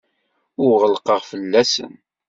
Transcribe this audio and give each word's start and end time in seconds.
Ur 0.65 0.71
ɣellqeɣ 0.81 1.19
fell-asen. 1.29 1.93